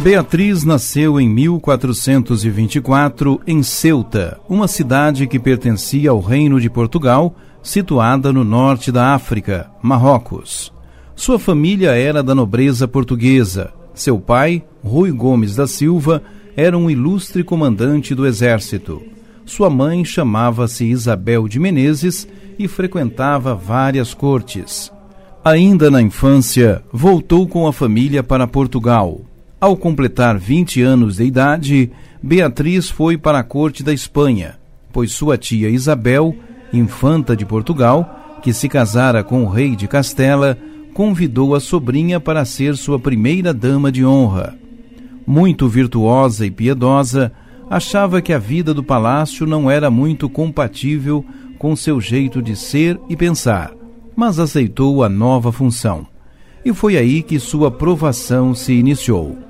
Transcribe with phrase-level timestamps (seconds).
[0.00, 8.32] Beatriz nasceu em 1424 em Ceuta, uma cidade que pertencia ao Reino de Portugal, situada
[8.32, 10.72] no norte da África, Marrocos.
[11.16, 13.72] Sua família era da nobreza portuguesa.
[13.92, 16.22] Seu pai, Rui Gomes da Silva,
[16.56, 19.02] era um ilustre comandante do exército.
[19.44, 24.92] Sua mãe chamava-se Isabel de Menezes e frequentava várias cortes.
[25.44, 29.22] Ainda na infância, voltou com a família para Portugal.
[29.60, 31.90] Ao completar 20 anos de idade,
[32.22, 34.56] Beatriz foi para a corte da Espanha,
[34.92, 36.36] pois sua tia Isabel,
[36.72, 40.56] infanta de Portugal, que se casara com o rei de Castela,
[40.94, 44.56] convidou a sobrinha para ser sua primeira dama de honra.
[45.26, 47.32] Muito virtuosa e piedosa,
[47.68, 51.24] achava que a vida do palácio não era muito compatível
[51.58, 53.72] com seu jeito de ser e pensar,
[54.14, 56.06] mas aceitou a nova função.
[56.64, 59.47] E foi aí que sua provação se iniciou.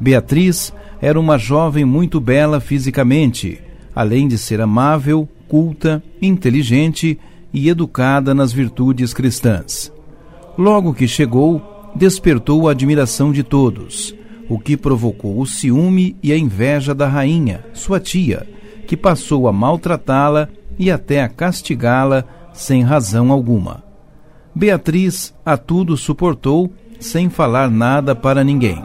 [0.00, 3.60] Beatriz era uma jovem muito bela fisicamente,
[3.94, 7.18] além de ser amável, culta, inteligente
[7.52, 9.92] e educada nas virtudes cristãs.
[10.56, 11.62] Logo que chegou,
[11.94, 14.14] despertou a admiração de todos,
[14.48, 18.48] o que provocou o ciúme e a inveja da rainha, sua tia,
[18.86, 23.84] que passou a maltratá-la e até a castigá-la sem razão alguma.
[24.54, 28.82] Beatriz a tudo suportou, sem falar nada para ninguém.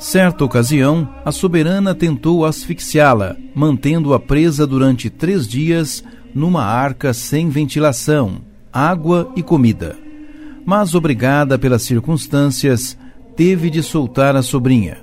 [0.00, 6.02] Certa ocasião, a soberana tentou asfixiá-la, mantendo-a presa durante três dias
[6.34, 8.40] numa arca sem ventilação,
[8.72, 9.98] água e comida.
[10.64, 12.96] Mas, obrigada pelas circunstâncias,
[13.36, 14.96] teve de soltar a sobrinha.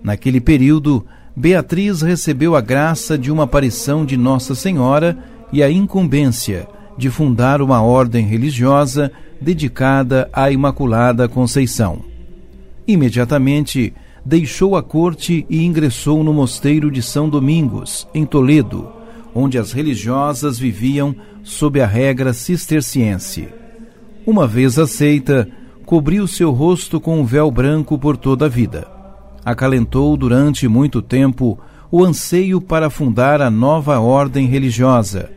[0.00, 5.18] Naquele período, Beatriz recebeu a graça de uma aparição de Nossa Senhora
[5.52, 11.98] e a incumbência de fundar uma ordem religiosa dedicada à Imaculada Conceição.
[12.86, 13.92] Imediatamente,
[14.26, 18.88] deixou a corte e ingressou no mosteiro de São Domingos, em Toledo,
[19.32, 21.14] onde as religiosas viviam
[21.44, 23.48] sob a regra cisterciense.
[24.26, 25.48] Uma vez aceita,
[25.84, 28.88] cobriu seu rosto com um véu branco por toda a vida.
[29.44, 31.56] Acalentou durante muito tempo
[31.88, 35.30] o anseio para fundar a nova ordem religiosa.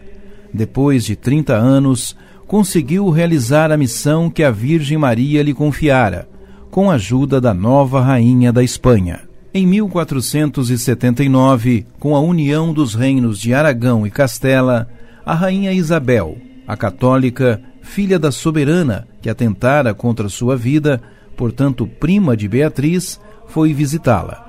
[0.52, 2.18] Depois de 30 anos,
[2.48, 6.28] conseguiu realizar a missão que a Virgem Maria lhe confiara,
[6.72, 9.22] com a ajuda da nova rainha da Espanha.
[9.53, 14.88] Em 1479, com a união dos reinos de Aragão e Castela,
[15.25, 16.38] a rainha Isabel,
[16.68, 21.02] a católica, filha da soberana que atentara contra sua vida,
[21.35, 24.46] portanto prima de Beatriz, foi visitá-la.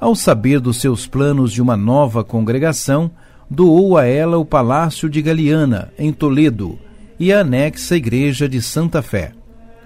[0.00, 3.08] Ao saber dos seus planos de uma nova congregação,
[3.48, 6.76] doou a ela o Palácio de Galiana, em Toledo,
[7.20, 9.32] e a anexa Igreja de Santa Fé.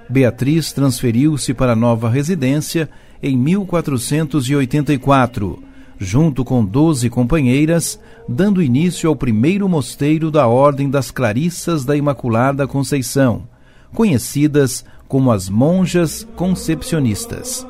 [0.08, 2.88] Beatriz transferiu-se para a nova residência
[3.22, 5.62] em 1484,
[5.98, 12.64] junto com doze companheiras, dando início ao primeiro mosteiro da Ordem das Clarissas da Imaculada
[12.66, 13.48] Conceição,
[13.92, 17.66] conhecidas como as Monjas Concepcionistas.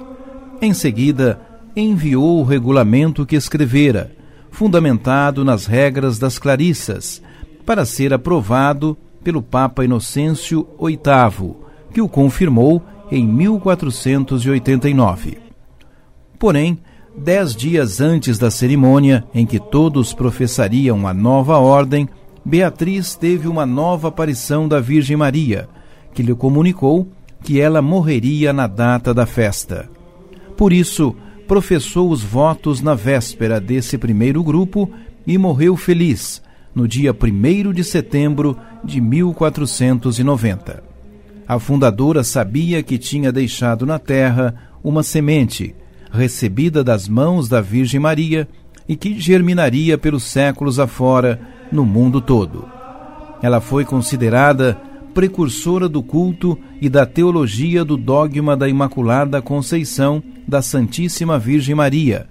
[0.61, 1.41] Em seguida,
[1.75, 4.13] enviou o regulamento que escrevera,
[4.51, 7.23] fundamentado nas regras das Clarissas,
[7.65, 11.66] para ser aprovado pelo Papa Inocêncio VIII,
[11.97, 15.39] que o confirmou em 1489.
[16.39, 16.79] Porém,
[17.17, 22.07] dez dias antes da cerimônia em que todos professariam a nova ordem,
[22.45, 25.71] Beatriz teve uma nova aparição da Virgem Maria,
[26.13, 27.09] que lhe comunicou
[27.43, 29.89] que ela morreria na data da festa.
[30.55, 31.17] Por isso,
[31.49, 34.91] professou os votos na véspera desse primeiro grupo
[35.27, 36.43] e morreu feliz,
[36.75, 40.86] no dia 1 de setembro de 1490.
[41.49, 45.75] A fundadora sabia que tinha deixado na terra uma semente,
[46.11, 48.49] recebida das mãos da Virgem Maria
[48.89, 51.41] e que germinaria pelos séculos afora
[51.71, 52.69] no mundo todo.
[53.43, 54.77] Ela foi considerada
[55.15, 62.27] precursora do culto e da teologia do dogma da Imaculada Conceição da Santíssima Virgem Maria,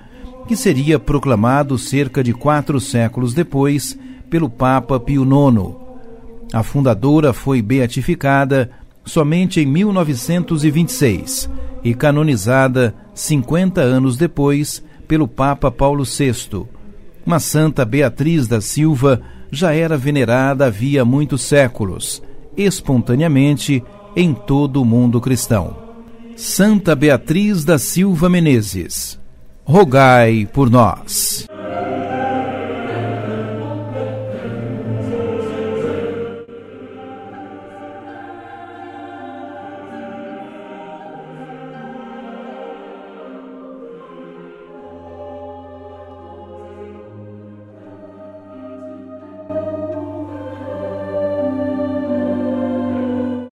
[0.47, 3.97] que seria proclamado cerca de quatro séculos depois
[4.29, 5.75] pelo Papa Pio IX.
[6.53, 8.69] A fundadora foi beatificada
[9.05, 11.49] somente em 1926
[11.83, 16.65] e canonizada 50 anos depois pelo Papa Paulo VI.
[17.25, 19.21] Mas Santa Beatriz da Silva
[19.51, 22.21] já era venerada havia muitos séculos
[22.57, 23.83] espontaneamente
[24.15, 25.77] em todo o mundo cristão.
[26.35, 29.19] Santa Beatriz da Silva Menezes,
[29.63, 31.47] rogai por nós.